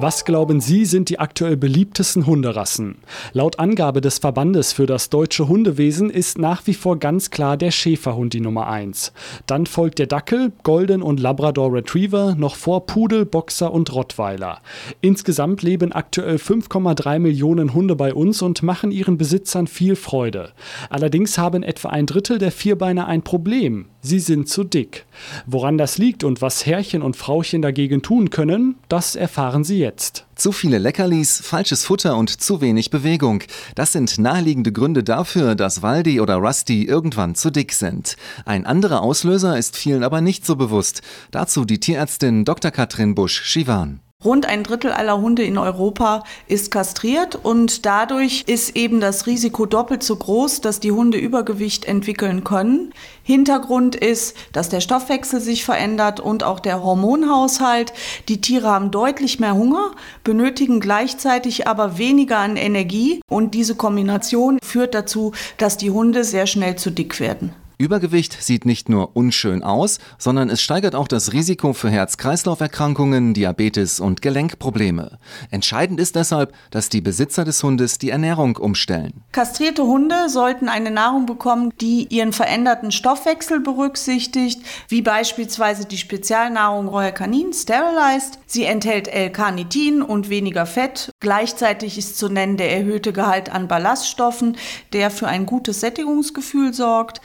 Was 0.00 0.24
glauben 0.24 0.60
Sie 0.60 0.84
sind 0.84 1.08
die 1.08 1.18
aktuell 1.18 1.56
beliebtesten 1.56 2.24
Hunderassen? 2.24 2.98
Laut 3.32 3.58
Angabe 3.58 4.00
des 4.00 4.18
Verbandes 4.18 4.72
für 4.72 4.86
das 4.86 5.10
deutsche 5.10 5.48
Hundewesen 5.48 6.08
ist 6.08 6.38
nach 6.38 6.64
wie 6.68 6.74
vor 6.74 7.00
ganz 7.00 7.30
klar 7.30 7.56
der 7.56 7.72
Schäferhund 7.72 8.32
die 8.32 8.40
Nummer 8.40 8.68
1. 8.68 9.12
Dann 9.46 9.66
folgt 9.66 9.98
der 9.98 10.06
Dackel, 10.06 10.52
Golden 10.62 11.02
und 11.02 11.18
Labrador 11.18 11.72
Retriever, 11.72 12.36
noch 12.36 12.54
vor 12.54 12.86
Pudel, 12.86 13.24
Boxer 13.24 13.72
und 13.72 13.92
Rottweiler. 13.92 14.60
Insgesamt 15.00 15.62
leben 15.62 15.90
aktuell 15.90 16.36
5,3 16.36 17.18
Millionen 17.18 17.74
Hunde 17.74 17.96
bei 17.96 18.14
uns 18.14 18.40
und 18.40 18.62
machen 18.62 18.92
ihren 18.92 19.18
Besitzern 19.18 19.66
viel 19.66 19.96
Freude. 19.96 20.52
Allerdings 20.90 21.38
haben 21.38 21.64
etwa 21.64 21.88
ein 21.88 22.06
Drittel 22.06 22.38
der 22.38 22.52
Vierbeiner 22.52 23.08
ein 23.08 23.22
Problem. 23.22 23.86
Sie 24.00 24.20
sind 24.20 24.48
zu 24.48 24.62
dick. 24.62 25.06
Woran 25.46 25.76
das 25.76 25.98
liegt 25.98 26.22
und 26.22 26.40
was 26.40 26.66
Herrchen 26.66 27.02
und 27.02 27.16
Frauchen 27.16 27.62
dagegen 27.62 28.00
tun 28.00 28.30
können, 28.30 28.76
das 28.88 29.16
erfahren 29.16 29.64
Sie 29.64 29.78
jetzt. 29.80 29.87
Zu 30.34 30.52
viele 30.52 30.78
Leckerlis, 30.78 31.40
falsches 31.40 31.84
Futter 31.84 32.16
und 32.16 32.40
zu 32.40 32.60
wenig 32.60 32.90
Bewegung. 32.90 33.42
Das 33.74 33.92
sind 33.92 34.18
naheliegende 34.18 34.72
Gründe 34.72 35.02
dafür, 35.02 35.54
dass 35.54 35.82
Waldi 35.82 36.20
oder 36.20 36.36
Rusty 36.36 36.84
irgendwann 36.84 37.34
zu 37.34 37.50
dick 37.50 37.72
sind. 37.72 38.16
Ein 38.44 38.66
anderer 38.66 39.02
Auslöser 39.02 39.58
ist 39.58 39.76
vielen 39.76 40.04
aber 40.04 40.20
nicht 40.20 40.46
so 40.46 40.56
bewusst. 40.56 41.02
Dazu 41.30 41.64
die 41.64 41.80
Tierärztin 41.80 42.44
Dr. 42.44 42.70
Katrin 42.70 43.14
Busch-Schiwan. 43.14 44.00
Rund 44.24 44.46
ein 44.46 44.64
Drittel 44.64 44.90
aller 44.90 45.20
Hunde 45.20 45.44
in 45.44 45.56
Europa 45.58 46.24
ist 46.48 46.72
kastriert 46.72 47.36
und 47.36 47.86
dadurch 47.86 48.42
ist 48.48 48.74
eben 48.74 48.98
das 48.98 49.28
Risiko 49.28 49.64
doppelt 49.64 50.02
so 50.02 50.16
groß, 50.16 50.60
dass 50.60 50.80
die 50.80 50.90
Hunde 50.90 51.18
Übergewicht 51.18 51.84
entwickeln 51.84 52.42
können. 52.42 52.92
Hintergrund 53.22 53.94
ist, 53.94 54.36
dass 54.52 54.70
der 54.70 54.80
Stoffwechsel 54.80 55.40
sich 55.40 55.64
verändert 55.64 56.18
und 56.18 56.42
auch 56.42 56.58
der 56.58 56.82
Hormonhaushalt. 56.82 57.92
Die 58.28 58.40
Tiere 58.40 58.66
haben 58.66 58.90
deutlich 58.90 59.38
mehr 59.38 59.54
Hunger, 59.54 59.92
benötigen 60.24 60.80
gleichzeitig 60.80 61.68
aber 61.68 61.96
weniger 61.96 62.38
an 62.38 62.56
Energie 62.56 63.20
und 63.30 63.54
diese 63.54 63.76
Kombination 63.76 64.58
führt 64.64 64.94
dazu, 64.94 65.30
dass 65.58 65.76
die 65.76 65.92
Hunde 65.92 66.24
sehr 66.24 66.48
schnell 66.48 66.74
zu 66.74 66.90
dick 66.90 67.20
werden. 67.20 67.54
Übergewicht 67.80 68.42
sieht 68.42 68.66
nicht 68.66 68.88
nur 68.88 69.16
unschön 69.16 69.62
aus, 69.62 70.00
sondern 70.18 70.50
es 70.50 70.60
steigert 70.60 70.96
auch 70.96 71.06
das 71.06 71.32
Risiko 71.32 71.72
für 71.72 71.88
Herz-Kreislauf-Erkrankungen, 71.88 73.34
Diabetes 73.34 74.00
und 74.00 74.20
Gelenkprobleme. 74.20 75.18
Entscheidend 75.52 76.00
ist 76.00 76.16
deshalb, 76.16 76.52
dass 76.72 76.88
die 76.88 77.00
Besitzer 77.00 77.44
des 77.44 77.62
Hundes 77.62 77.98
die 77.98 78.10
Ernährung 78.10 78.56
umstellen. 78.56 79.22
Kastrierte 79.30 79.84
Hunde 79.84 80.28
sollten 80.28 80.68
eine 80.68 80.90
Nahrung 80.90 81.26
bekommen, 81.26 81.72
die 81.80 82.08
ihren 82.10 82.32
veränderten 82.32 82.90
Stoffwechsel 82.90 83.60
berücksichtigt, 83.60 84.60
wie 84.88 85.02
beispielsweise 85.02 85.84
die 85.84 85.98
Spezialnahrung 85.98 86.88
Royal 86.88 87.14
Canin 87.14 87.52
Sterilized. 87.52 88.40
Sie 88.46 88.64
enthält 88.64 89.06
L-Carnitin 89.06 90.02
und 90.02 90.30
weniger 90.30 90.66
Fett. 90.66 91.12
Gleichzeitig 91.20 91.96
ist 91.96 92.18
zu 92.18 92.28
nennen 92.28 92.56
der 92.56 92.72
erhöhte 92.76 93.12
Gehalt 93.12 93.52
an 93.52 93.68
Ballaststoffen, 93.68 94.56
der 94.92 95.10
für 95.12 95.28
ein 95.28 95.46
gutes 95.46 95.78
Sättigungsgefühl 95.78 96.74
sorgt. 96.74 97.20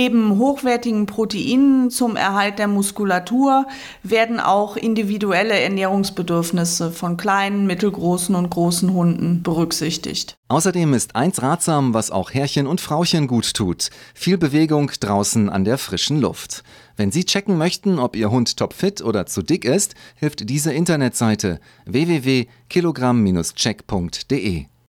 Neben 0.00 0.38
hochwertigen 0.38 1.06
Proteinen 1.06 1.90
zum 1.90 2.14
Erhalt 2.14 2.60
der 2.60 2.68
Muskulatur 2.68 3.66
werden 4.04 4.38
auch 4.38 4.76
individuelle 4.76 5.58
Ernährungsbedürfnisse 5.58 6.92
von 6.92 7.16
kleinen, 7.16 7.66
mittelgroßen 7.66 8.36
und 8.36 8.48
großen 8.48 8.94
Hunden 8.94 9.42
berücksichtigt. 9.42 10.36
Außerdem 10.46 10.94
ist 10.94 11.16
eins 11.16 11.42
ratsam, 11.42 11.94
was 11.94 12.12
auch 12.12 12.32
Herrchen 12.32 12.68
und 12.68 12.80
Frauchen 12.80 13.26
gut 13.26 13.54
tut. 13.54 13.90
Viel 14.14 14.38
Bewegung 14.38 14.92
draußen 15.00 15.48
an 15.48 15.64
der 15.64 15.78
frischen 15.78 16.20
Luft. 16.20 16.62
Wenn 16.96 17.10
Sie 17.10 17.24
checken 17.24 17.58
möchten, 17.58 17.98
ob 17.98 18.14
Ihr 18.14 18.30
Hund 18.30 18.56
topfit 18.56 19.02
oder 19.02 19.26
zu 19.26 19.42
dick 19.42 19.64
ist, 19.64 19.96
hilft 20.14 20.48
diese 20.48 20.72
Internetseite 20.72 21.58
www.kilogramm-check.de. 21.86 24.66